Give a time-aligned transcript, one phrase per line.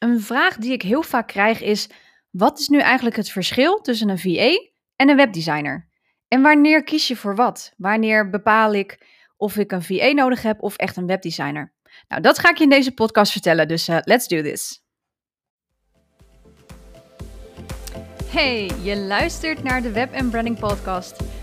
[0.00, 1.88] Een vraag die ik heel vaak krijg is:
[2.30, 5.88] wat is nu eigenlijk het verschil tussen een VA en een webdesigner?
[6.28, 7.72] En wanneer kies je voor wat?
[7.76, 11.72] Wanneer bepaal ik of ik een VA nodig heb of echt een webdesigner?
[12.08, 14.84] Nou, dat ga ik je in deze podcast vertellen, dus uh, let's do this.
[18.24, 21.16] Hey, je luistert naar de Web Branding Podcast.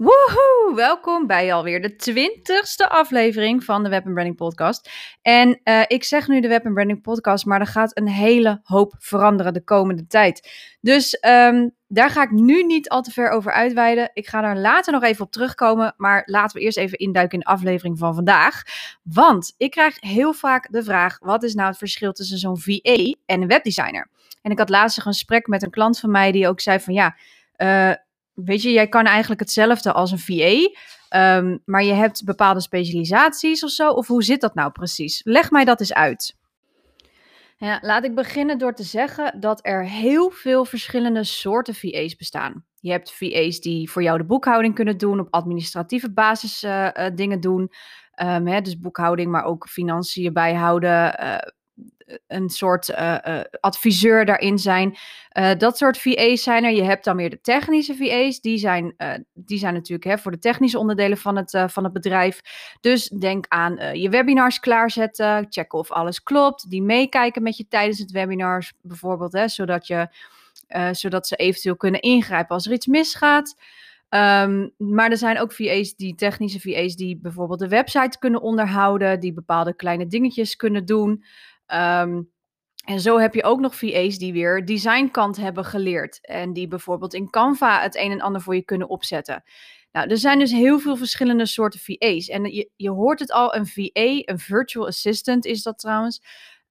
[0.00, 0.72] Woehoe!
[0.74, 4.90] Welkom bij alweer de twintigste aflevering van de Web Branding Podcast.
[5.22, 8.94] En uh, ik zeg nu de Web Branding Podcast, maar er gaat een hele hoop
[8.98, 10.50] veranderen de komende tijd.
[10.80, 14.10] Dus um, daar ga ik nu niet al te ver over uitweiden.
[14.12, 17.44] Ik ga daar later nog even op terugkomen, maar laten we eerst even induiken in
[17.44, 18.62] de aflevering van vandaag.
[19.02, 23.14] Want ik krijg heel vaak de vraag: wat is nou het verschil tussen zo'n VA
[23.26, 24.08] en een webdesigner?
[24.42, 26.94] En ik had laatst een gesprek met een klant van mij die ook zei van
[26.94, 27.16] ja.
[27.56, 27.92] Uh,
[28.34, 30.70] weet je, jij kan eigenlijk hetzelfde als een VA,
[31.08, 33.90] ehm, maar je hebt bepaalde specialisaties of zo.
[33.90, 35.20] Of hoe zit dat nou precies?
[35.24, 36.38] Leg mij dat eens uit.
[37.56, 42.64] Ja, laat ik beginnen door te zeggen dat er heel veel verschillende soorten VA's bestaan.
[42.80, 47.06] Je hebt VA's die voor jou de boekhouding kunnen doen, op administratieve basis uh, uh,
[47.14, 47.72] dingen doen.
[48.22, 51.36] Um, hè, dus boekhouding, maar ook financiën bijhouden, uh,
[52.26, 54.96] een soort uh, uh, adviseur daarin zijn.
[55.38, 56.70] Uh, dat soort VA's zijn er.
[56.70, 58.40] Je hebt dan weer de technische VA's.
[58.40, 58.94] Die zijn,
[59.34, 62.40] die zijn natuurlijk hè, voor de technische onderdelen van het, van het bedrijf.
[62.80, 65.46] Dus denk aan je webinars klaarzetten.
[65.50, 66.70] Checken of alles klopt.
[66.70, 69.32] Die meekijken met je tijdens het webinars bijvoorbeeld.
[69.32, 70.08] Hè, zodat, je,
[70.92, 73.54] zodat ze eventueel kunnen ingrijpen als er iets misgaat.
[74.14, 79.20] Um, maar er zijn ook VA's, die technische VA's, die bijvoorbeeld de website kunnen onderhouden,
[79.20, 81.24] die bepaalde kleine dingetjes kunnen doen.
[81.74, 82.30] Um,
[82.84, 86.26] en zo heb je ook nog VA's die weer designkant hebben geleerd.
[86.26, 89.42] En die bijvoorbeeld in Canva het een en ander voor je kunnen opzetten.
[89.92, 92.28] Nou, er zijn dus heel veel verschillende soorten VA's.
[92.28, 96.22] En je, je hoort het al, een VA, een virtual assistant is dat trouwens.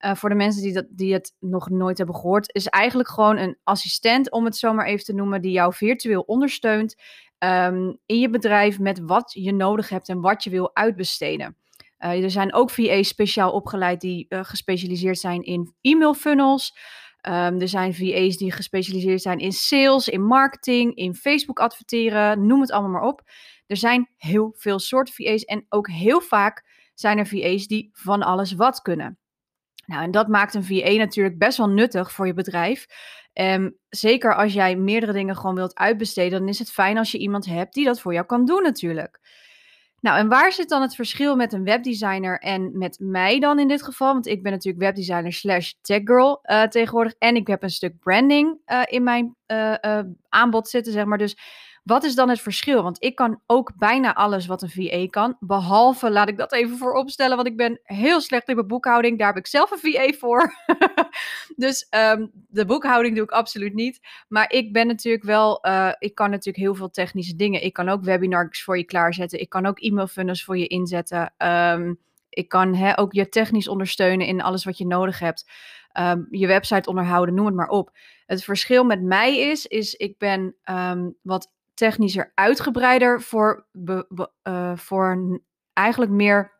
[0.05, 3.37] Uh, voor de mensen die, dat, die het nog nooit hebben gehoord, is eigenlijk gewoon
[3.37, 6.95] een assistent, om het zo maar even te noemen, die jou virtueel ondersteunt
[7.39, 11.57] um, in je bedrijf met wat je nodig hebt en wat je wil uitbesteden.
[11.99, 16.77] Uh, er zijn ook VA's speciaal opgeleid die uh, gespecialiseerd zijn in e-mail funnels.
[17.27, 22.61] Um, er zijn VA's die gespecialiseerd zijn in sales, in marketing, in Facebook adverteren, noem
[22.61, 23.21] het allemaal maar op.
[23.67, 28.23] Er zijn heel veel soorten VA's en ook heel vaak zijn er VA's die van
[28.23, 29.19] alles wat kunnen.
[29.85, 32.85] Nou, en dat maakt een VA natuurlijk best wel nuttig voor je bedrijf.
[33.33, 37.17] Um, zeker als jij meerdere dingen gewoon wilt uitbesteden, dan is het fijn als je
[37.17, 39.19] iemand hebt die dat voor jou kan doen natuurlijk.
[40.01, 43.67] Nou, en waar zit dan het verschil met een webdesigner en met mij dan in
[43.67, 44.13] dit geval?
[44.13, 47.13] Want ik ben natuurlijk webdesigner slash techgirl uh, tegenwoordig.
[47.17, 49.99] En ik heb een stuk branding uh, in mijn uh,
[50.29, 51.17] aanbod zitten, zeg maar.
[51.17, 51.37] Dus
[51.89, 52.83] wat is dan het verschil?
[52.83, 55.37] Want ik kan ook bijna alles wat een VA kan.
[55.39, 59.17] Behalve, laat ik dat even voor opstellen, want ik ben heel slecht in mijn boekhouding.
[59.17, 60.53] Daar heb ik zelf een VA voor.
[61.55, 63.99] dus um, de boekhouding doe ik absoluut niet.
[64.27, 67.63] Maar ik ben natuurlijk wel, uh, ik kan natuurlijk heel veel technische dingen.
[67.63, 69.39] Ik kan ook webinars voor je klaarzetten.
[69.39, 71.33] Ik kan ook e-mail funnels voor je inzetten.
[71.37, 71.99] Um,
[72.29, 75.49] ik kan ook je technisch ondersteunen in alles wat je nodig hebt.
[75.99, 77.97] Um, je website onderhouden, noem het maar op.
[78.25, 80.55] Het verschil met mij is, is ik ben
[81.21, 85.39] wat technischer uitgebreider voor, be, uh, voor
[85.73, 86.51] eigenlijk meer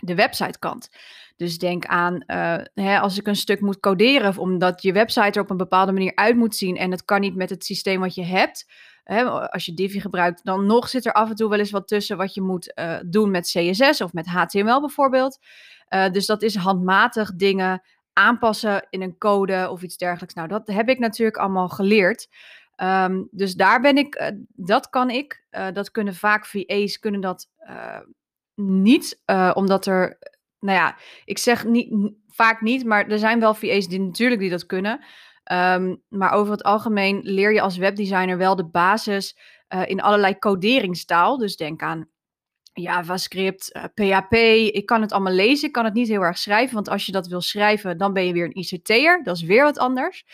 [0.00, 0.88] de website kant.
[1.36, 5.40] Dus denk aan uh, hè, als ik een stuk moet coderen, omdat je website er
[5.40, 8.14] op een bepaalde manier uit moet zien en het kan niet met het systeem wat
[8.14, 8.72] je hebt.
[9.04, 11.88] Hè, als je Divi gebruikt, dan nog zit er af en toe wel eens wat
[11.88, 15.38] tussen wat je moet uh, doen met CSS of met HTML bijvoorbeeld.
[16.12, 20.34] Dus dat is handmatig dingen aanpassen in een code of iets dergelijks.
[20.34, 22.28] Nou, dat heb ik natuurlijk allemaal geleerd.
[22.82, 25.44] Um, dus daar ben ik, uh, dat kan ik.
[25.50, 28.00] Uh, dat kunnen vaak VA's kunnen dat uh,
[28.54, 29.22] niet,
[29.52, 30.18] omdat er,
[30.60, 34.50] nou ja, ik zeg niet, vaak niet, maar er zijn wel VA's die natuurlijk die
[34.50, 35.04] dat kunnen.
[35.52, 39.38] Um, maar over het algemeen leer je als webdesigner wel de basis
[39.84, 41.38] in allerlei coderingstaal.
[41.38, 42.08] Dus denk aan
[42.72, 44.32] JavaScript, PHP.
[44.72, 47.12] Ik kan het allemaal lezen, ik kan het niet heel erg schrijven, want als je
[47.12, 49.22] dat wil schrijven, dan ben je weer een ICT'er.
[49.22, 50.24] Dat is weer wat anders.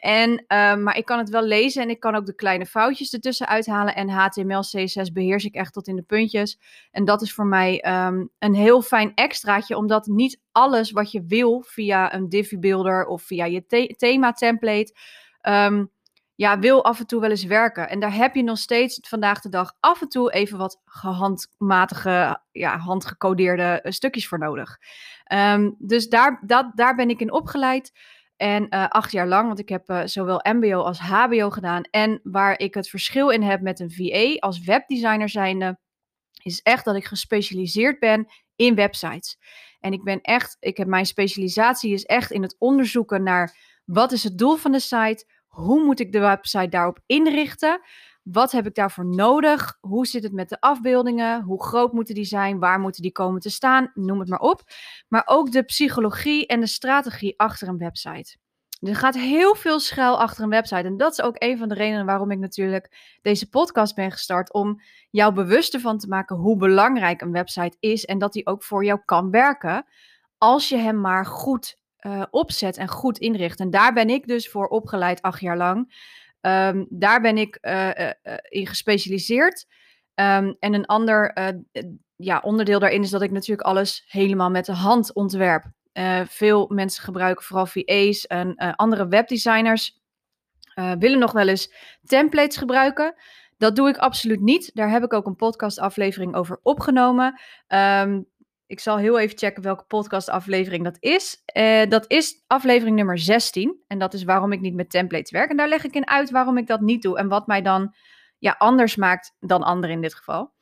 [0.00, 3.12] En, uh, maar ik kan het wel lezen en ik kan ook de kleine foutjes
[3.12, 3.94] ertussen uithalen.
[3.94, 6.58] En HTML, CSS beheers ik echt tot in de puntjes.
[6.90, 11.24] En dat is voor mij um, een heel fijn extraatje, omdat niet alles wat je
[11.26, 14.94] wil via een Divi Builder of via je the thema template,
[15.42, 15.90] um,
[16.34, 17.88] ja, wil af en toe wel eens werken.
[17.88, 22.40] En daar heb je nog steeds vandaag de dag af en toe even wat gehandmatige,
[22.52, 24.78] ja, handgecodeerde stukjes voor nodig.
[25.24, 27.92] Ehm, dus daar, dat, daar ben ik in opgeleid.
[28.40, 31.82] En uh, acht jaar lang, want ik heb uh, zowel MBO als HBO gedaan.
[31.82, 35.78] En waar ik het verschil in heb met een VA als webdesigner zijnde,
[36.42, 38.26] is echt dat ik gespecialiseerd ben
[38.56, 39.38] in websites.
[39.80, 44.12] En ik ben echt, ik heb mijn specialisatie is echt in het onderzoeken naar wat
[44.12, 47.80] is het doel van de site, hoe moet ik de website daarop inrichten,
[48.22, 52.24] wat heb ik daarvoor nodig, hoe zit het met de afbeeldingen, hoe groot moeten die
[52.24, 54.62] zijn, waar moeten die komen te staan, noem het maar op.
[55.08, 58.36] Maar ook de psychologie en de strategie achter een website.
[58.80, 60.82] Er gaat heel veel schuil achter een website.
[60.82, 64.52] En dat is ook een van de redenen waarom ik natuurlijk deze podcast ben gestart.
[64.52, 64.80] Om
[65.10, 68.04] jou bewust ervan te maken hoe belangrijk een website is.
[68.04, 69.86] En dat die ook voor jou kan werken.
[70.38, 73.60] Als je hem maar goed uh, opzet en goed inricht.
[73.60, 75.92] En daar ben ik dus voor opgeleid acht jaar lang.
[76.40, 78.10] Um, daar ben ik uh, uh,
[78.48, 79.66] in gespecialiseerd.
[80.14, 81.34] Um, en een ander
[82.16, 85.64] ja, onderdeel daarin is dat ik natuurlijk alles helemaal met de hand ontwerp.
[86.26, 90.00] Veel mensen gebruiken vooral VA's en andere webdesigners
[90.98, 93.14] willen nog wel eens templates gebruiken.
[93.58, 94.70] Dat doe ik absoluut niet.
[94.74, 97.40] Daar heb ik ook een podcastaflevering over opgenomen.
[97.68, 98.26] Um,
[98.70, 101.42] ik zal heel even checken welke podcastaflevering dat is.
[101.88, 103.80] dat is aflevering nummer 16.
[103.86, 105.50] En dat is waarom ik niet met templates werk.
[105.50, 107.18] En daar leg ik in uit waarom ik dat niet doe.
[107.18, 107.94] En wat mij dan
[108.38, 110.52] ja, anders maakt dan anderen in dit geval.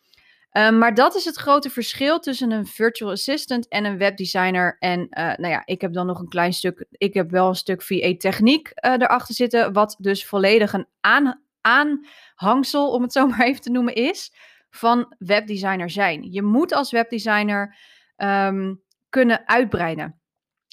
[0.52, 4.76] Um, maar dat is het grote verschil tussen een virtual assistant en een webdesigner.
[4.78, 7.54] En uh, nou ja, ik heb dan nog een klein stuk, ik heb wel een
[7.54, 13.46] stuk VA-techniek eh, erachter zitten, wat dus volledig een aan, aanhangsel, om het zo maar
[13.46, 14.32] even te noemen, is
[14.70, 16.32] van webdesigner zijn.
[16.32, 17.76] Je moet als webdesigner
[18.22, 20.20] um, kunnen uitbreiden.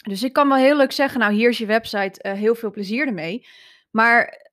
[0.07, 2.71] Dus ik kan wel heel leuk zeggen, nou hier is je website, uh, heel veel
[2.71, 3.47] plezier ermee.
[3.91, 4.51] Maar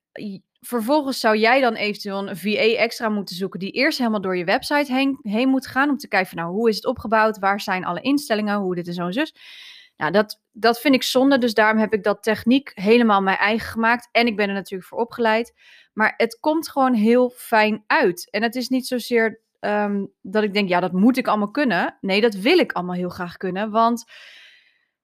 [0.59, 4.45] vervolgens zou jij dan eventueel een VA extra moeten zoeken die eerst helemaal door je
[4.45, 7.61] website heen, heen moet gaan om te kijken van nou hoe is het opgebouwd, waar
[7.61, 9.35] zijn alle instellingen, hoe dit en zo en zus.
[9.97, 13.69] Nou, dat, dat vind ik zonde, dus daarom heb ik dat techniek helemaal mijn eigen
[13.69, 15.53] gemaakt en ik ben er natuurlijk voor opgeleid.
[15.93, 18.29] Maar het komt gewoon heel fijn uit.
[18.31, 21.97] En het is niet zozeer um, dat ik denk, ja, dat moet ik allemaal kunnen.
[22.01, 24.03] Nee, dat wil ik allemaal heel graag kunnen, want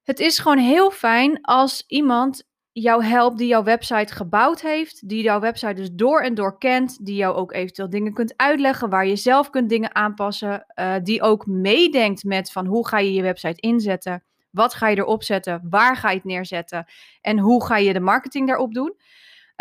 [0.03, 5.23] het is gewoon heel fijn als iemand jou helpt, die jouw website gebouwd heeft, die
[5.23, 9.07] jouw website dus door en door kent, die jou ook eventueel dingen kunt uitleggen, waar
[9.07, 13.21] je zelf kunt dingen aanpassen, uh, die ook meedenkt met van hoe ga je je
[13.21, 16.85] website inzetten, wat ga je erop zetten, waar ga je het neerzetten
[17.21, 18.95] en hoe ga je de marketing daarop doen.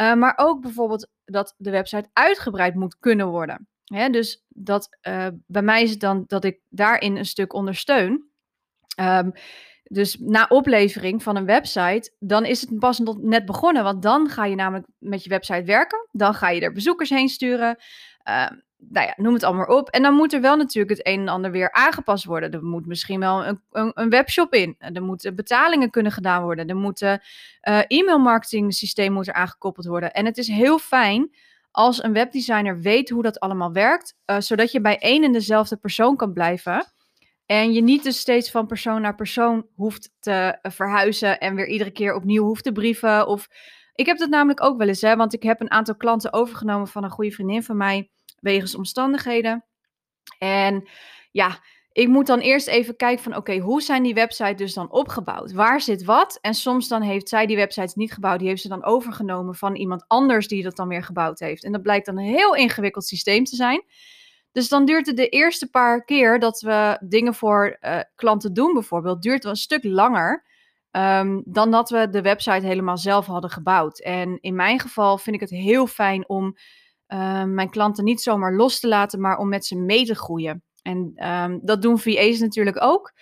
[0.00, 3.68] Uh, maar ook bijvoorbeeld dat de website uitgebreid moet kunnen worden.
[3.88, 8.28] Dus dat, uh, bij mij is het dan dat ik daarin een stuk ondersteun.
[9.00, 9.32] Um,
[9.84, 13.82] dus na oplevering van een website, dan is het pas net begonnen.
[13.82, 16.08] Want dan ga je namelijk met je website werken.
[16.12, 17.76] Dan ga je er bezoekers heen sturen.
[18.28, 18.46] Uh,
[18.78, 19.88] nou ja, noem het allemaal op.
[19.88, 22.50] En dan moet er wel natuurlijk het een en ander weer aangepast worden.
[22.50, 24.74] Er moet misschien wel een, een, een webshop in.
[24.78, 26.68] Er moeten betalingen kunnen gedaan worden.
[26.68, 27.14] Er moet uh,
[27.86, 30.12] e-mail marketing systeem moet er aangekoppeld worden.
[30.12, 31.30] En het is heel fijn
[31.70, 34.14] als een webdesigner weet hoe dat allemaal werkt.
[34.26, 36.92] Uh, zodat je bij één en dezelfde persoon kan blijven.
[37.46, 41.66] En je niet dus steeds van persoon naar persoon hoeft te eh, verhuizen en weer
[41.66, 43.26] iedere keer opnieuw hoeft te brieven.
[43.26, 43.48] Of
[43.94, 46.88] ik heb dat namelijk ook wel eens, hè, want ik heb een aantal klanten overgenomen
[46.88, 48.10] van een goede vriendin van mij
[48.40, 49.64] wegens omstandigheden.
[50.38, 50.88] En
[51.30, 51.58] ja,
[51.98, 55.52] ik moet dan eerst even kijken van oké, hoe zijn die websites dus dan opgebouwd?
[55.52, 56.38] Waar zit wat?
[56.40, 59.74] En soms dan heeft zij die websites niet gebouwd, die heeft ze dan overgenomen van
[59.74, 61.64] iemand anders die dat dan weer gebouwd heeft.
[61.64, 63.84] En dat blijkt dan een heel ingewikkeld systeem te zijn.
[64.52, 68.72] Dus dan duurt het de eerste paar keer dat we dingen voor uh, klanten doen,
[68.72, 70.44] bijvoorbeeld, duurt wel een stuk langer
[70.90, 74.00] um, dan dat we de website helemaal zelf hadden gebouwd.
[74.00, 76.56] En in mijn geval vind ik het heel fijn om
[77.08, 80.62] uh, mijn klanten niet zomaar los te laten, maar om met ze mee te groeien.
[80.88, 83.12] En um, dat doen VA's natuurlijk ook.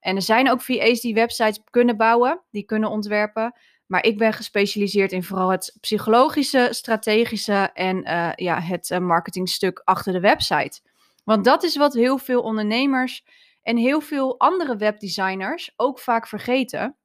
[0.00, 3.54] En er zijn ook VA's die websites kunnen bouwen, die kunnen ontwerpen.
[3.86, 9.80] Maar ik ben gespecialiseerd in vooral het psychologische, strategische en uh, ja, het uh, marketingstuk
[9.84, 10.80] achter de website.
[11.24, 13.24] Want dat is wat heel veel ondernemers
[13.62, 16.96] en heel veel andere webdesigners ook vaak vergeten.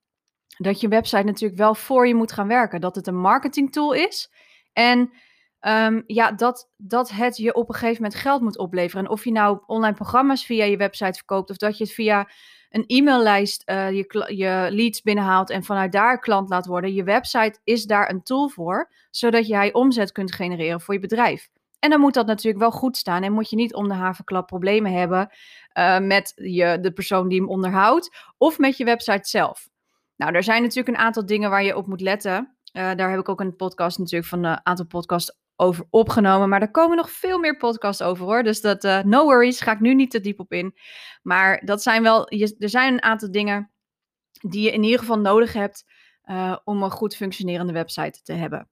[0.57, 2.81] Dat je website natuurlijk wel voor je moet gaan werken.
[2.81, 4.31] Dat het een marketingtool is.
[4.73, 5.11] En
[5.61, 9.05] um, ja, dat, dat het je op een gegeven moment geld moet opleveren.
[9.05, 12.27] En of je nou online programma's via je website verkoopt of dat je het via
[12.69, 16.93] een e-maillijst uh, je, je leads binnenhaalt en vanuit daar klant laat worden.
[16.93, 21.49] Je website is daar een tool voor, zodat jij omzet kunt genereren voor je bedrijf.
[21.79, 24.47] En dan moet dat natuurlijk wel goed staan en moet je niet om de havenklap
[24.47, 25.29] problemen hebben
[25.73, 29.69] uh, met je, de persoon die hem onderhoudt of met je website zelf.
[30.15, 32.55] Nou, er zijn natuurlijk een aantal dingen waar je op moet letten.
[32.71, 36.49] daar heb ik ook een podcast natuurlijk van een aantal podcasts over opgenomen.
[36.49, 38.43] Maar er komen nog veel meer podcasts over hoor.
[38.43, 40.75] Dus dat, no worries, ga ik nu niet te diep op in.
[41.21, 43.71] Maar dat zijn wel, je, er zijn een aantal dingen
[44.41, 45.83] die je in ieder geval nodig hebt
[46.63, 48.69] om een goed functionerende website te hebben.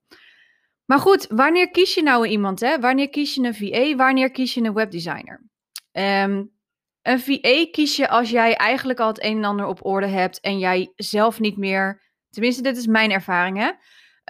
[0.85, 2.59] Maar goed, wanneer kies je nou iemand?
[2.59, 2.79] Hè?
[2.79, 3.95] Wanneer kies je een VA?
[3.95, 5.49] Wanneer kies je een webdesigner?
[5.91, 6.51] Um,
[7.01, 10.39] een VA kies je als jij eigenlijk al het een en ander op orde hebt
[10.39, 13.71] en jij zelf niet meer, tenminste dit is mijn ervaring hè,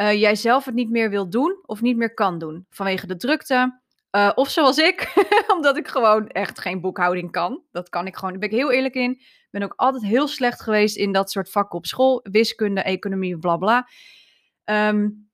[0.02, 3.18] uh, jij zelf het niet meer wil doen of niet meer kan doen vanwege de
[3.18, 3.80] drukte.
[4.12, 5.14] Uh, of zoals ik,
[5.56, 7.64] omdat ik gewoon echt geen boekhouding kan.
[7.72, 9.12] Dat kan ik gewoon, daar ben ik heel eerlijk in.
[9.12, 12.20] Ik ben ook altijd heel slecht geweest in dat soort vakken op school.
[12.32, 13.88] Wiskunde, economie, bla bla.
[14.66, 15.30] Um,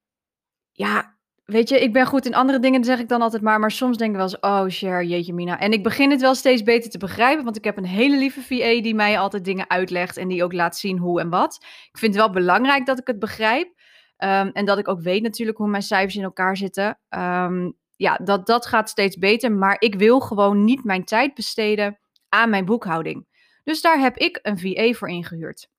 [0.72, 3.60] ja, weet je, ik ben goed in andere dingen, zeg ik dan altijd maar.
[3.60, 5.60] Maar soms denk ik wel eens, oh Cher, jeetje mina.
[5.60, 7.44] En ik begin het wel steeds beter te begrijpen.
[7.44, 10.18] Want ik heb een hele lieve VA die mij altijd dingen uitlegt.
[10.18, 11.58] En die ook laat zien hoe en wat.
[11.92, 13.74] Ik vind het wel belangrijk dat ik het begrijp.
[14.18, 17.00] Um, en dat ik ook weet natuurlijk hoe mijn cijfers in elkaar zitten.
[17.10, 19.52] Um, ja, dat, dat gaat steeds beter.
[19.52, 23.28] Maar ik wil gewoon niet mijn tijd besteden aan mijn boekhouding.
[23.64, 25.70] Dus daar heb ik een VA voor ingehuurd.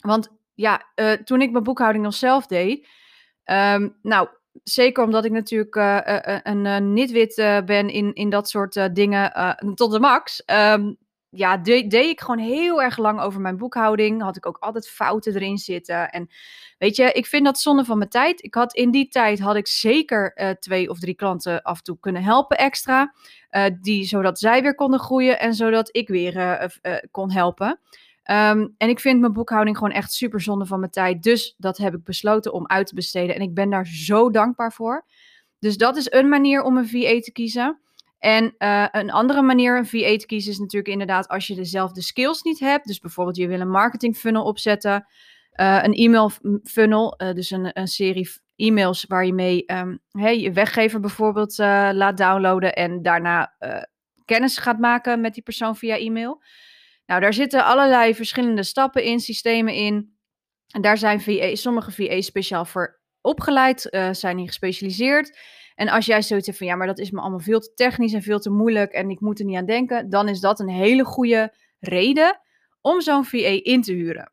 [0.00, 2.88] Want ja, uh, toen ik mijn boekhouding nog zelf deed.
[3.44, 4.28] Um, nou,
[4.62, 5.98] zeker omdat ik natuurlijk uh,
[6.42, 7.34] een uh, nitwit
[7.66, 9.32] ben in, in dat soort dingen
[9.74, 10.42] tot de max.
[11.30, 14.22] Ja, deed ik gewoon heel erg lang over mijn boekhouding.
[14.22, 16.10] Had ik ook altijd fouten erin zitten.
[16.10, 16.28] En
[16.78, 18.42] weet je, ik vind dat zonde van mijn tijd.
[18.42, 21.98] Ik had in die tijd had ik zeker twee of drie klanten af en toe
[22.00, 23.14] kunnen helpen extra.
[23.80, 26.70] die, zodat zij weer konden groeien en zodat ik weer
[27.10, 27.80] kon helpen.
[28.30, 31.22] Ehm, en ik vind mijn boekhouding gewoon echt super zonde van mijn tijd.
[31.22, 33.34] Dus dat heb ik besloten om uit te besteden.
[33.34, 35.04] En ik ben daar zo dankbaar voor.
[35.58, 37.80] Dus dat is een manier om een VA te kiezen.
[38.20, 42.02] En uh, een andere manier een VA te kiezen is natuurlijk inderdaad als je dezelfde
[42.02, 42.86] skills niet hebt.
[42.86, 45.06] Dus bijvoorbeeld je wil een marketing funnel opzetten.
[45.60, 46.30] Uh, een e-mail
[46.64, 49.64] funnel, uh, dus een, een serie e-mails waar je mee
[50.10, 52.74] hey, je weggever bijvoorbeeld laat downloaden.
[52.74, 53.56] En daarna
[54.24, 56.42] kennis gaat maken met die persoon via e-mail.
[57.06, 60.16] Nou, daar zitten allerlei verschillende stappen in, systemen in.
[60.68, 65.38] En daar zijn sommige VA's speciaal voor opgeleid, zijn in gespecialiseerd.
[65.80, 68.12] En als jij zoiets hebt van ja, maar dat is me allemaal veel te technisch
[68.12, 70.68] en veel te moeilijk en ik moet er niet aan denken, dan is dat een
[70.68, 72.40] hele goede reden
[72.80, 74.32] om zo'n VA in te huren.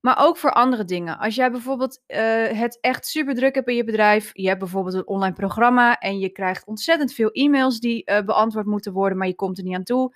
[0.00, 1.18] Maar ook voor andere dingen.
[1.18, 4.30] Als jij bijvoorbeeld uh, het echt super druk hebt in je bedrijf.
[4.32, 8.66] Je hebt bijvoorbeeld een online programma en je krijgt ontzettend veel e-mails die uh, beantwoord
[8.66, 10.14] moeten worden, maar je komt er niet aan toe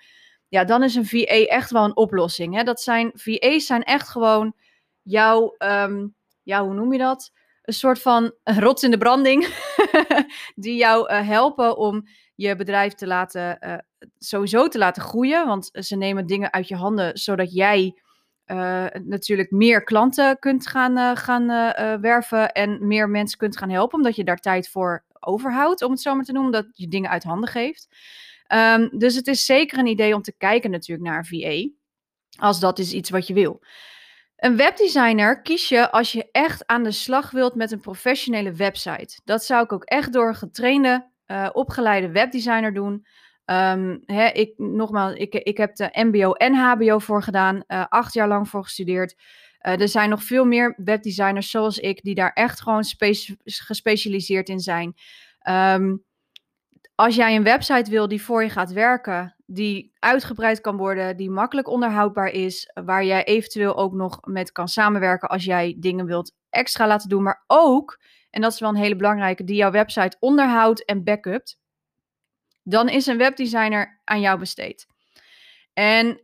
[0.50, 2.54] ja, dan is een VA echt wel een oplossing.
[2.54, 2.62] Hè?
[2.62, 4.54] Dat zijn, VA's zijn echt gewoon
[5.02, 7.32] jouw, um, ja, hoe noem je dat?
[7.70, 9.46] Een soort van rots in de branding,
[10.54, 13.74] die jou uh, helpen om je bedrijf te laten, uh,
[14.18, 15.46] sowieso te laten groeien.
[15.46, 18.00] Want ze nemen dingen uit je handen, zodat jij
[19.04, 21.46] natuurlijk meer klanten kunt gaan, gaan
[22.00, 26.00] werven en meer mensen kunt gaan helpen, omdat je daar tijd voor overhoudt, om het
[26.00, 27.88] zo maar te noemen, dat je dingen uit handen geeft.
[28.48, 31.68] Um, dus het is zeker een idee om te kijken natuurlijk naar VA,
[32.38, 33.60] als dat is iets wat je wil.
[34.40, 39.20] Een webdesigner kies je als je echt aan de slag wilt met een professionele website.
[39.24, 43.06] Dat zou ik ook echt door een getrainde, uh, opgeleide webdesigner doen.
[44.04, 48.28] Hè, ik, nogmaals, ik, ik heb de MBO en HBO voor gedaan, uh, acht jaar
[48.28, 49.14] lang voor gestudeerd.
[49.66, 52.84] Uh, er zijn nog veel meer webdesigners zoals ik, die daar echt gewoon
[53.44, 54.94] gespecialiseerd in zijn.
[55.48, 56.04] Um,
[56.94, 61.30] als jij een website wil die voor je gaat werken, die uitgebreid kan worden, die
[61.30, 66.34] makkelijk onderhoudbaar is, waar jij eventueel ook nog met kan samenwerken als jij dingen wilt
[66.50, 70.16] extra laten doen, maar ook, en dat is wel een hele belangrijke, die jouw website
[70.20, 71.58] onderhoudt en backupt,
[72.62, 74.86] dan is een webdesigner aan jou besteed.
[75.72, 76.20] En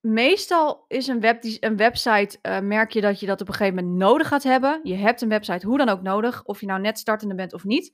[0.00, 3.74] meestal is een, web, een website, uh, merk je dat je dat op een gegeven
[3.74, 4.80] moment nodig gaat hebben.
[4.82, 7.64] Je hebt een website hoe dan ook nodig, of je nou net startende bent of
[7.64, 7.92] niet.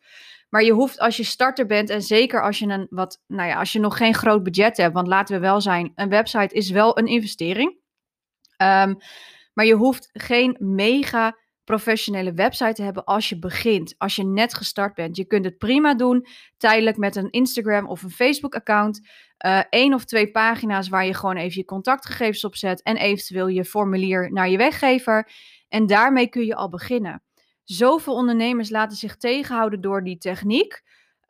[0.49, 3.59] Maar je hoeft als je starter bent en zeker als je een wat, nou ja,
[3.59, 6.71] als je nog geen groot budget hebt, want laten we wel zijn, een website is
[6.71, 7.71] wel een investering.
[8.63, 8.99] Um,
[9.53, 11.37] maar je hoeft geen mega
[11.67, 15.17] professionele website te hebben als je begint, als je net gestart bent.
[15.17, 19.01] Je kunt het prima doen tijdelijk met een Instagram of een Facebook account.
[19.47, 23.49] Uh, één of twee pagina's waar je gewoon even je contactgegevens op zet en eventueel
[23.49, 25.31] je formulier naar je weggever.
[25.69, 27.23] En daarmee kun je al beginnen.
[27.65, 30.83] Zoveel ondernemers laten zich tegenhouden door die techniek.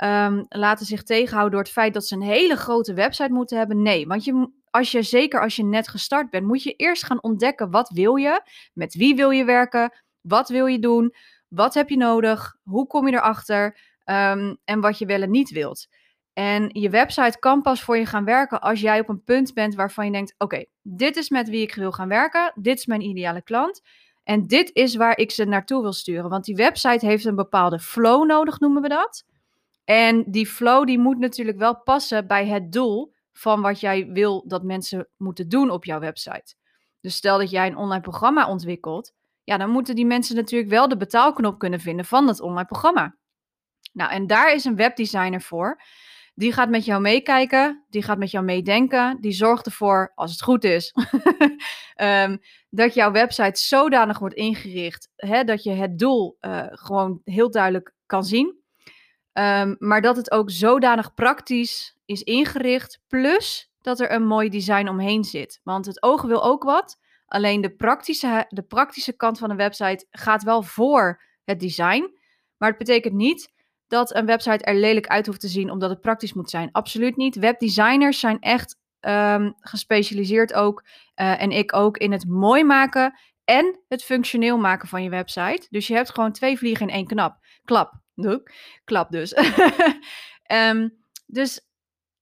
[0.05, 3.83] Um, laten zich tegenhouden door het feit dat ze een hele grote website moeten hebben.
[3.83, 7.23] Nee, want je, als je, zeker als je net gestart bent, moet je eerst gaan
[7.23, 9.93] ontdekken wat wil je, met wie wil je werken,
[10.29, 11.15] wat wil je doen,
[11.49, 15.51] wat heb je nodig, hoe kom je erachter um, en wat je wel en niet
[15.51, 15.87] wilt.
[16.33, 19.75] En je website kan pas voor je gaan werken als jij op een punt bent
[19.75, 23.01] waarvan je denkt: oké, dit is met wie ik wil gaan werken, dit is mijn
[23.01, 23.83] ideale klant.
[24.25, 26.31] En dit is waar ik ze naartoe wil sturen.
[26.31, 29.25] Want die website heeft een bepaalde flow nodig, noemen we dat.
[29.85, 34.45] En die flow die moet natuurlijk wel passen bij het doel van wat jij wil
[34.47, 36.55] dat mensen moeten doen op jouw website.
[37.01, 39.13] Dus stel dat jij een online programma ontwikkelt,
[39.47, 43.17] ja, dan moeten die mensen natuurlijk wel de betaalknop kunnen vinden van dat online programma.
[43.93, 45.83] Nou, en daar is een webdesigner voor.
[46.35, 50.43] Die gaat met jou meekijken, die gaat met jou meedenken, die zorgt ervoor, als het
[50.43, 50.95] goed is,
[51.97, 52.39] um,
[52.81, 57.95] dat jouw website zodanig wordt ingericht hè, dat je het doel uh, gewoon heel duidelijk
[58.07, 58.59] kan zien.
[59.33, 64.89] Um, maar dat het ook zodanig praktisch is ingericht, plus dat er een mooi design
[64.89, 65.61] omheen zit.
[65.63, 70.07] Want het oog wil ook wat, alleen de praktische, de praktische kant van een website
[70.11, 72.19] gaat wel voor het design.
[72.57, 73.53] Maar het betekent niet
[73.89, 76.73] dat een website er lelijk uit hoeft te zien omdat het praktisch moet zijn.
[76.73, 77.37] Absoluut niet.
[77.37, 80.85] Webdesigners zijn echt um, gespecialiseerd ook,
[81.17, 85.67] uh, en ik ook, in het mooi maken en het functioneel maken van je website.
[85.71, 87.39] Dus je hebt gewoon twee vliegen in één knap.
[87.65, 87.93] Klap.
[88.85, 89.35] Klap dus.
[90.53, 91.67] um, dus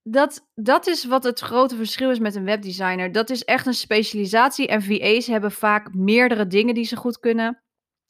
[0.07, 3.13] dat, dat is wat het grote verschil is met een webdesigner.
[3.13, 4.69] Dat is echt een specialisatie.
[4.69, 7.63] En VA's hebben vaak meerdere dingen die ze goed kunnen.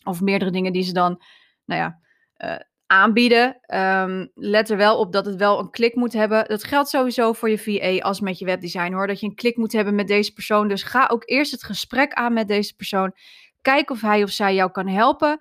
[0.05, 1.23] Of meerdere dingen die ze dan,
[1.65, 2.01] nou ja,
[2.39, 3.61] uh, aanbieden.
[3.75, 6.45] Um, let er wel op dat het wel een klik moet hebben.
[6.49, 9.07] Dat geldt sowieso voor je VA als met je webdesign hoor.
[9.07, 10.69] Dat je een klik moet hebben met deze persoon.
[10.69, 13.15] Dus ga ook eerst het gesprek aan met deze persoon.
[13.63, 15.39] Kijk of hij of zij jou kan helpen.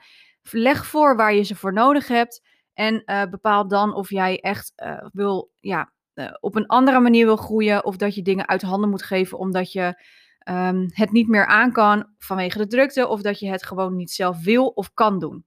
[0.52, 2.42] Leg voor waar je ze voor nodig hebt.
[2.74, 7.26] En uh, bepaal dan of jij echt uh, wil, ja, uh, op een andere manier
[7.26, 7.86] wil groeien.
[7.86, 10.02] Of dat je dingen uit handen moet geven omdat je
[10.50, 13.08] um, het niet meer aan kan vanwege de drukte.
[13.08, 15.46] Of dat je het gewoon niet zelf wil of kan doen.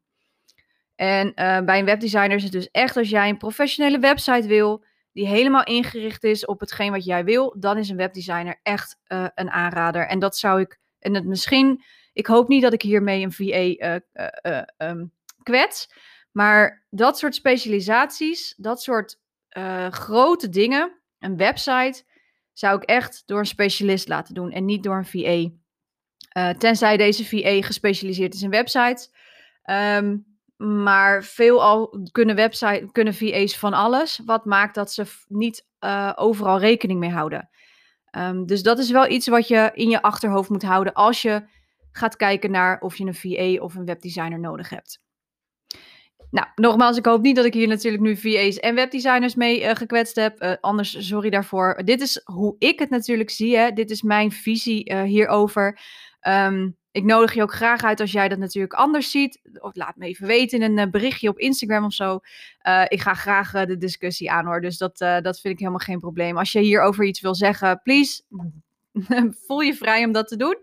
[0.94, 4.85] En uh, bij een webdesigner is het dus echt als jij een professionele website wil,
[5.12, 9.26] die helemaal ingericht is op hetgeen wat jij wil, dan is een webdesigner echt uh,
[9.35, 10.06] een aanrader.
[10.06, 11.82] En dat zou ik, en het misschien,
[12.12, 14.00] ik hoop niet dat ik hiermee een VA
[14.78, 15.88] um, kwets,
[16.32, 19.18] maar dat soort specialisaties, dat soort
[19.90, 22.04] grote dingen, een website,
[22.52, 26.52] zou ik echt door een specialist laten doen en niet door een VA.
[26.58, 29.10] tenzij deze VA gespecialiseerd is in websites.
[29.71, 36.12] Um, maar veelal kunnen, website, kunnen VA's van alles, wat maakt dat ze niet uh,
[36.14, 37.49] overal rekening mee houden.
[38.19, 41.49] Um, dus dat is wel iets wat je in je achterhoofd moet houden als je
[41.92, 45.04] gaat kijken naar of je een VA of een webdesigner nodig hebt.
[46.30, 49.71] Nou, nogmaals, ik hoop niet dat ik hier natuurlijk nu VA's en webdesigners mee uh,
[49.75, 50.43] gekwetst heb.
[50.43, 51.82] Uh, anders, sorry daarvoor.
[51.84, 53.56] Dit is hoe ik het natuurlijk zie.
[53.56, 53.71] Hè.
[53.71, 55.78] Dit is mijn visie hierover.
[56.28, 59.41] Um, ik nodig je ook graag uit als jij dat natuurlijk anders ziet.
[59.58, 62.21] Of laat me even weten in een eh, berichtje op Instagram of zo.
[62.89, 64.60] Ik ga graag de discussie aan hoor.
[64.60, 66.39] Dus dat, dat vind ik helemaal geen probleem.
[66.39, 68.23] Als je hierover iets wil zeggen, please,
[69.47, 70.56] voel je vrij om dat te doen.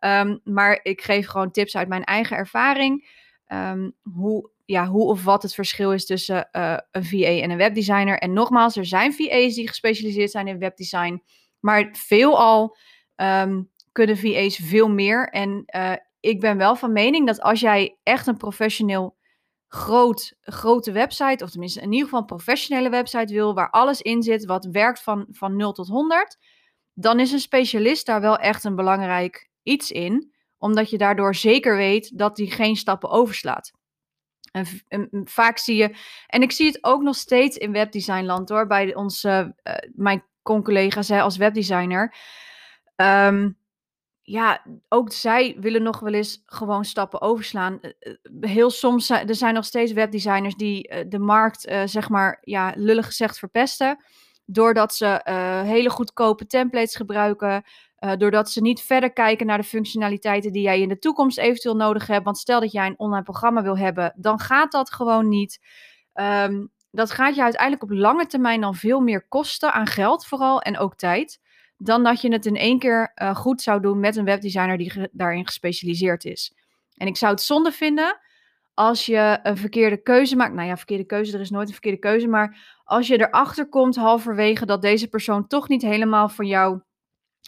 [0.00, 3.22] Um, maar ik geef gewoon tips uit mijn eigen ervaring.
[3.48, 6.48] Um, hoe, ja, hoe of wat het verschil is tussen
[6.90, 8.18] een VA en een webdesigner.
[8.18, 11.22] En nogmaals, er zijn VA's die gespecialiseerd zijn in webdesign.
[11.60, 12.76] Maar veelal
[13.16, 15.28] um, kunnen VA's veel meer.
[15.28, 19.16] En uh, ik ben wel van mening dat als jij echt een professioneel
[19.68, 24.22] groot, grote website, of tenminste in ieder geval een professionele website wil, waar alles in
[24.22, 26.38] zit wat werkt van, van 0 tot 100,
[26.94, 31.76] dan is een specialist daar wel echt een belangrijk iets in, omdat je daardoor zeker
[31.76, 33.72] weet dat die geen stappen overslaat.
[34.88, 38.94] En, vaak zie je, en ik zie het ook nog steeds in webdesignland hoor, bij
[38.94, 42.14] onze, uh, mijn con-collega's als webdesigner.
[42.96, 43.56] Um,
[44.26, 47.80] ja, ook zij willen nog wel eens gewoon stappen overslaan.
[47.80, 52.38] Eh, eh, heel soms, er zijn nog steeds webdesigners die eh, de markt, zeg maar,
[52.40, 54.04] ja, lullig gezegd verpesten.
[54.46, 55.20] Doordat ze
[55.66, 57.62] hele goedkope templates gebruiken.
[58.12, 62.06] Doordat ze niet verder kijken naar de functionaliteiten die jij in de toekomst eventueel nodig
[62.06, 62.24] hebt.
[62.24, 65.60] Want stel dat jij een online programma wil hebben, dan gaat dat gewoon niet.
[66.14, 70.60] Um, dat gaat je uiteindelijk op lange termijn dan veel meer kosten aan geld vooral
[70.60, 71.40] en ook tijd
[71.76, 75.08] dan dat je het in één keer uh, goed zou doen met een webdesigner die
[75.12, 76.54] daarin gespecialiseerd is.
[76.96, 78.18] En ik zou het zonde vinden
[78.74, 80.54] als je een verkeerde keuze maakt.
[80.54, 82.28] Nou ja, verkeerde keuze, er is nooit een verkeerde keuze.
[82.28, 86.80] Maar als je erachter komt halverwege dat deze persoon toch niet helemaal voor jou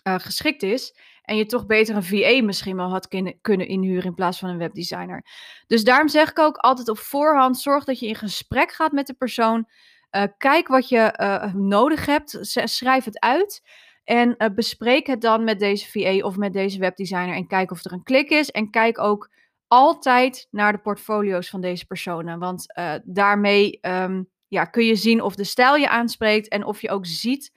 [0.05, 0.99] uh, geschikt is.
[1.23, 3.09] En je toch beter een VA misschien wel had
[3.41, 5.27] kunnen inhuren in plaats van een webdesigner.
[5.67, 9.07] Dus daarom zeg ik ook altijd op voorhand: zorg dat je in gesprek gaat met
[9.07, 9.69] de persoon.
[10.11, 12.39] Uh, kijk wat je uh, nodig hebt.
[12.65, 13.63] Schrijf het uit.
[14.05, 17.93] En bespreek het dan met deze VA of met deze webdesigner en kijk of er
[17.93, 18.51] een klik is.
[18.51, 19.31] En kijk ook
[19.69, 22.39] altijd naar de portfolio's van deze personen.
[22.39, 22.67] Want
[23.05, 27.07] daarmee um, ja, kun je zien of de stijl je aanspreekt en of je ook
[27.07, 27.53] ziet.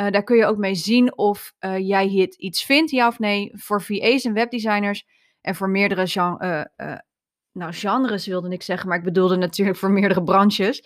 [0.00, 3.50] Uh, daar kun je ook mee zien of jij hier iets vindt, ja of nee.
[3.54, 5.06] Voor VA's en webdesigners
[5.40, 6.36] en voor meerdere gen
[7.52, 10.84] nou, genres wilde ik zeggen, maar ik bedoelde natuurlijk voor meerdere branches,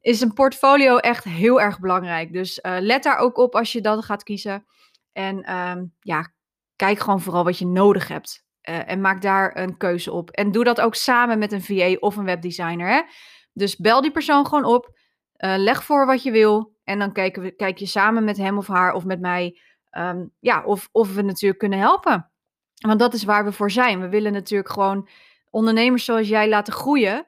[0.00, 2.32] is een portfolio echt heel erg belangrijk.
[2.32, 4.66] Dus let daar ook op als je dat gaat kiezen.
[5.12, 6.32] En ehm, ja,
[6.76, 8.44] kijk gewoon vooral wat je nodig hebt.
[8.62, 10.30] en maak daar een keuze op.
[10.30, 12.88] En doe dat ook samen met een VA of een webdesigner.
[12.88, 13.02] Hè?
[13.52, 14.98] Dus bel die persoon gewoon op.
[15.56, 16.76] leg voor wat je wil.
[16.84, 19.60] En dan kijken we, kijk je samen met hem of haar of met mij.
[19.90, 22.30] Ehm, ja, of, of we natuurlijk kunnen helpen.
[22.74, 24.00] Want dat is waar we voor zijn.
[24.00, 25.08] We willen natuurlijk gewoon
[25.50, 27.26] ondernemers zoals jij laten groeien.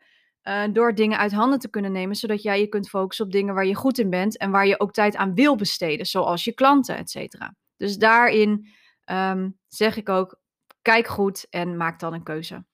[0.49, 3.55] Uh, door dingen uit handen te kunnen nemen, zodat jij je kunt focussen op dingen
[3.55, 6.53] waar je goed in bent en waar je ook tijd aan wil besteden, zoals je
[6.53, 7.55] klanten, et cetera.
[7.77, 8.69] Dus daarin
[9.05, 10.41] ehm, zeg ik ook,
[10.83, 12.65] kijk goed en maak dan een keuze.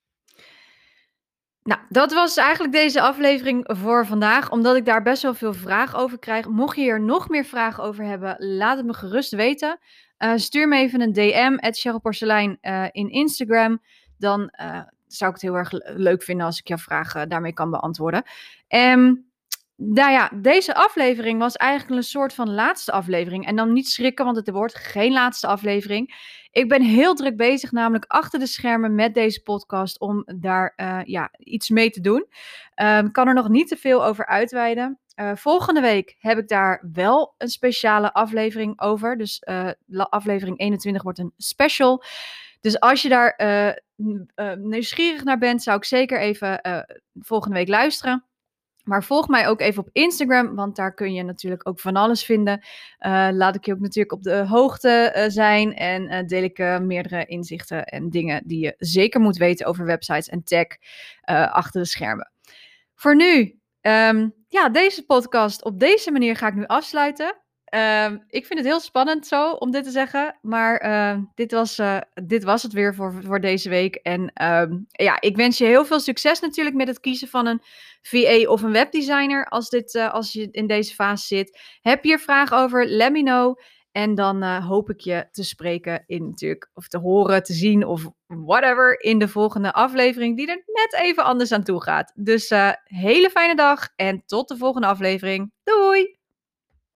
[1.63, 5.99] Nou, dat was eigenlijk deze aflevering voor vandaag, omdat ik daar best wel veel vragen
[5.99, 6.49] over krijg.
[6.49, 9.79] Mocht je hier nog meer vragen over hebben, laat het me gerust weten.
[10.19, 13.83] Uh, stuur me even een DM, at Porcelein uh, in Instagram.
[14.19, 17.71] Dan uh, zou ik het heel erg leuk vinden als ik jouw vragen daarmee kan
[17.71, 18.23] beantwoorden.
[18.69, 19.30] Um,
[19.83, 23.47] nou ja, deze aflevering was eigenlijk een soort van laatste aflevering.
[23.47, 26.15] En dan niet schrikken, want het wordt geen laatste aflevering.
[26.51, 31.01] Ik ben heel druk bezig, namelijk achter de schermen met deze podcast, om daar uh,
[31.05, 32.27] ja, iets mee te doen.
[32.83, 34.99] Um, kan er nog niet te veel over uitweiden.
[35.17, 39.17] Uh, volgende week heb ik daar wel een speciale aflevering over.
[39.17, 42.03] Dus uh, aflevering 21 wordt een special.
[42.61, 43.37] Dus als je daar
[44.59, 46.61] nieuwsgierig naar bent, zou ik zeker even
[47.15, 48.30] volgende week luisteren.
[48.91, 52.25] Maar volg mij ook even op Instagram, want daar kun je natuurlijk ook van alles
[52.25, 52.65] vinden.
[53.07, 56.59] Uh, laat ik je ook natuurlijk op de hoogte uh, zijn en uh, deel ik
[56.81, 60.67] meerdere inzichten en dingen die je zeker moet weten over websites en tech
[61.51, 62.33] achter de schermen.
[62.95, 67.40] Voor nu, um, ja, deze podcast op deze manier ga ik nu afsluiten.
[67.71, 70.39] Ehm, ik vind het heel spannend zo om dit te zeggen.
[70.43, 73.95] Maar ehm, dit, was, uh, dit was het weer voor, voor deze week.
[73.95, 77.63] En ehm, ja, ik wens je heel veel succes natuurlijk met het kiezen van een
[78.03, 79.45] VA of een webdesigner.
[79.45, 81.61] Als, dit, uh, als je in deze fase zit.
[81.81, 82.87] Heb je er vragen over?
[82.87, 83.59] Let me know.
[83.93, 87.87] En dan uh, hoop ik je te spreken in natuurlijk, of te horen, te zien
[87.87, 92.13] of whatever in de volgende aflevering die er net even anders aan toe gaat.
[92.15, 92.51] Dus
[92.85, 95.53] hele fijne dag en tot de volgende aflevering.
[95.65, 96.20] Doei!